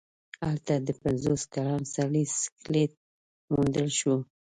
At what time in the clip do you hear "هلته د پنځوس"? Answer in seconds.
0.47-1.41